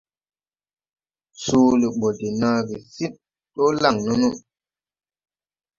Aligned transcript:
Soole 1.43 1.87
ɓɔ 1.99 2.07
de 2.19 2.27
naage 2.39 2.75
sid 2.93 3.13
dɔɔ 3.53 3.69
laŋ 3.81 3.95
nono. 4.05 4.29